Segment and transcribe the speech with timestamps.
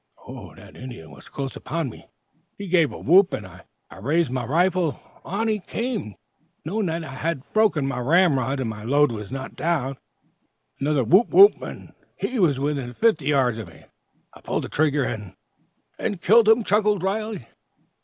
[0.25, 2.07] The Indian was close upon me:
[2.57, 3.63] he gave a whoop, and I
[3.99, 6.15] raised my rifle: on he came,
[6.65, 9.97] knowing that I had broken my ramrod and my load not down:
[10.79, 11.29] another whoop!
[11.29, 11.61] whoop!
[11.61, 13.83] and he was within fifty yards of me.
[14.33, 15.35] I pulled trigger, and"
[15.99, 17.45] "And killed him?" chuckled Riley.